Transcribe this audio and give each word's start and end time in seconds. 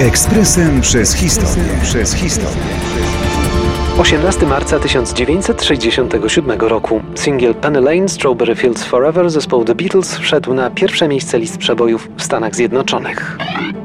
Ekspresem 0.00 0.80
przez 0.80 1.14
historię. 1.14 1.64
Przez 1.82 2.14
historię. 2.14 3.21
18 3.98 4.46
marca 4.46 4.78
1967 4.78 6.60
roku. 6.60 7.00
Singiel 7.14 7.54
Penny 7.54 7.80
Lane 7.80 8.08
Strawberry 8.08 8.54
Fields 8.54 8.84
Forever 8.84 9.30
zespołu 9.30 9.64
The 9.64 9.74
Beatles 9.74 10.18
wszedł 10.18 10.54
na 10.54 10.70
pierwsze 10.70 11.08
miejsce 11.08 11.38
list 11.38 11.58
przebojów 11.58 12.08
w 12.16 12.22
Stanach 12.22 12.54
Zjednoczonych. 12.54 13.38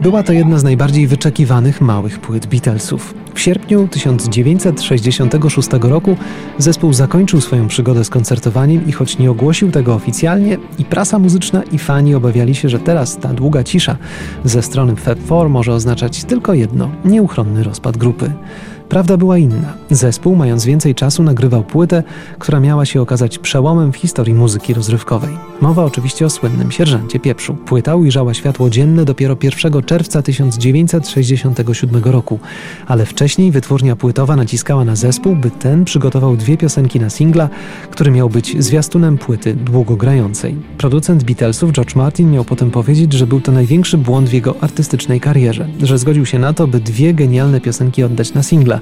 Była 0.00 0.22
to 0.22 0.32
jedna 0.32 0.58
z 0.58 0.64
najbardziej 0.64 1.06
wyczekiwanych 1.06 1.80
małych 1.80 2.18
płyt 2.18 2.46
Beatlesów. 2.46 3.14
W 3.34 3.40
sierpniu 3.40 3.88
1966 3.88 5.68
roku 5.80 6.16
zespół 6.58 6.92
zakończył 6.92 7.40
swoją 7.40 7.68
przygodę 7.68 8.04
z 8.04 8.10
koncertowaniem 8.10 8.86
i 8.86 8.92
choć 8.92 9.18
nie 9.18 9.30
ogłosił 9.30 9.70
tego 9.70 9.94
oficjalnie, 9.94 10.58
i 10.78 10.84
prasa 10.84 11.18
muzyczna 11.18 11.62
i 11.72 11.78
fani 11.78 12.14
obawiali 12.14 12.54
się, 12.54 12.68
że 12.68 12.78
teraz 12.78 13.16
ta 13.16 13.28
długa 13.28 13.64
cisza 13.64 13.96
ze 14.44 14.62
strony 14.62 14.96
Fab 14.96 15.18
Four 15.18 15.48
może 15.48 15.72
oznaczać 15.72 16.24
tylko 16.24 16.54
jedno 16.54 16.90
nieuchronny 17.04 17.62
rozpad 17.62 17.96
grupy. 17.96 18.32
Prawda 18.94 19.16
była 19.16 19.38
inna. 19.38 19.74
Zespół, 19.90 20.36
mając 20.36 20.64
więcej 20.64 20.94
czasu, 20.94 21.22
nagrywał 21.22 21.64
płytę, 21.64 22.02
która 22.38 22.60
miała 22.60 22.84
się 22.84 23.02
okazać 23.02 23.38
przełomem 23.38 23.92
w 23.92 23.96
historii 23.96 24.34
muzyki 24.34 24.74
rozrywkowej. 24.74 25.30
Mowa 25.60 25.84
oczywiście 25.84 26.26
o 26.26 26.30
słynnym 26.30 26.70
sierżancie 26.70 27.20
pieprzu. 27.20 27.54
Płyta 27.54 27.96
ujrzała 27.96 28.34
światło 28.34 28.70
dzienne 28.70 29.04
dopiero 29.04 29.36
1 29.42 29.82
czerwca 29.82 30.22
1967 30.22 32.04
roku, 32.04 32.38
ale 32.86 33.06
wcześniej 33.06 33.50
wytwórnia 33.50 33.96
płytowa 33.96 34.36
naciskała 34.36 34.84
na 34.84 34.96
zespół, 34.96 35.36
by 35.36 35.50
ten 35.50 35.84
przygotował 35.84 36.36
dwie 36.36 36.56
piosenki 36.56 37.00
na 37.00 37.10
singla, 37.10 37.48
który 37.90 38.10
miał 38.10 38.30
być 38.30 38.64
zwiastunem 38.64 39.18
płyty 39.18 39.54
długogrającej. 39.54 40.56
Producent 40.78 41.24
Beatlesów 41.24 41.72
George 41.72 41.96
Martin 41.96 42.30
miał 42.30 42.44
potem 42.44 42.70
powiedzieć, 42.70 43.12
że 43.12 43.26
był 43.26 43.40
to 43.40 43.52
największy 43.52 43.98
błąd 43.98 44.28
w 44.28 44.32
jego 44.32 44.54
artystycznej 44.60 45.20
karierze, 45.20 45.68
że 45.82 45.98
zgodził 45.98 46.26
się 46.26 46.38
na 46.38 46.52
to, 46.52 46.66
by 46.66 46.80
dwie 46.80 47.14
genialne 47.14 47.60
piosenki 47.60 48.02
oddać 48.02 48.34
na 48.34 48.42
singla, 48.42 48.80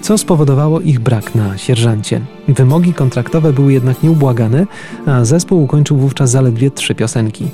co 0.00 0.18
spowodowało 0.18 0.80
ich 0.80 1.00
brak 1.00 1.34
na 1.34 1.58
sierżancie. 1.58 2.20
Wymogi 2.48 2.94
kontraktowe 2.94 3.52
były 3.52 3.72
jednak 3.72 4.02
nieubłagane, 4.02 4.66
a 5.06 5.24
zespół 5.24 5.62
ukończył 5.62 5.96
wówczas 5.96 6.30
zaledwie 6.30 6.70
trzy 6.70 6.94
piosenki. 6.94 7.48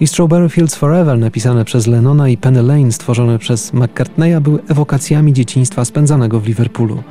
I 0.00 0.06
Strawberry 0.06 0.48
Fields 0.48 0.74
Forever, 0.74 1.18
napisane 1.18 1.64
przez 1.64 1.86
Lennona 1.86 2.28
i 2.28 2.36
Penny 2.36 2.62
Lane, 2.62 2.92
stworzone 2.92 3.38
przez 3.38 3.72
McCartneya, 3.72 4.40
były 4.40 4.58
ewokacjami 4.68 5.32
dzieciństwa 5.32 5.84
spędzanego 5.84 6.40
w 6.40 6.46
Liverpoolu. 6.46 7.02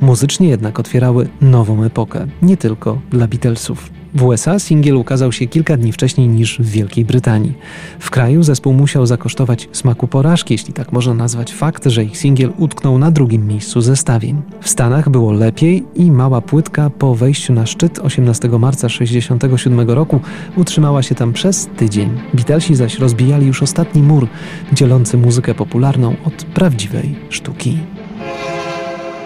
Muzycznie 0.00 0.48
jednak 0.48 0.80
otwierały 0.80 1.28
nową 1.40 1.84
epokę, 1.84 2.26
nie 2.42 2.56
tylko 2.56 3.00
dla 3.10 3.26
Beatlesów. 3.26 4.01
W 4.14 4.22
USA 4.22 4.58
singiel 4.58 4.96
ukazał 4.96 5.32
się 5.32 5.46
kilka 5.46 5.76
dni 5.76 5.92
wcześniej 5.92 6.28
niż 6.28 6.58
w 6.58 6.70
Wielkiej 6.70 7.04
Brytanii. 7.04 7.52
W 7.98 8.10
kraju 8.10 8.42
zespół 8.42 8.72
musiał 8.72 9.06
zakosztować 9.06 9.68
smaku 9.72 10.08
porażki, 10.08 10.54
jeśli 10.54 10.72
tak 10.72 10.92
można 10.92 11.14
nazwać 11.14 11.52
fakt, 11.52 11.86
że 11.86 12.04
ich 12.04 12.18
singiel 12.18 12.52
utknął 12.58 12.98
na 12.98 13.10
drugim 13.10 13.46
miejscu 13.46 13.80
zestawień. 13.80 14.42
W 14.60 14.68
Stanach 14.68 15.08
było 15.08 15.32
lepiej 15.32 15.84
i 15.94 16.10
mała 16.10 16.40
płytka 16.40 16.90
po 16.90 17.14
wejściu 17.14 17.52
na 17.52 17.66
szczyt 17.66 17.98
18 17.98 18.48
marca 18.48 18.88
1967 18.88 19.90
roku 19.90 20.20
utrzymała 20.56 21.02
się 21.02 21.14
tam 21.14 21.32
przez 21.32 21.68
tydzień. 21.76 22.10
Beatlesi 22.34 22.74
zaś 22.74 22.98
rozbijali 22.98 23.46
już 23.46 23.62
ostatni 23.62 24.02
mur 24.02 24.28
dzielący 24.72 25.16
muzykę 25.16 25.54
popularną 25.54 26.16
od 26.24 26.44
prawdziwej 26.44 27.14
sztuki. 27.30 27.78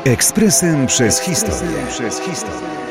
Ekspresem 0.05 0.87
przez 0.87 1.21
historię. 1.21 1.77
Przez 1.89 2.21
historię. 2.21 2.86